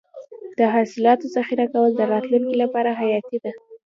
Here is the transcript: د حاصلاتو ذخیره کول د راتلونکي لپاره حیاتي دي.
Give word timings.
د 0.57 0.59
حاصلاتو 0.73 1.25
ذخیره 1.35 1.65
کول 1.73 1.91
د 1.95 2.01
راتلونکي 2.13 2.55
لپاره 2.63 2.89
حیاتي 2.99 3.37
دي. 3.43 3.51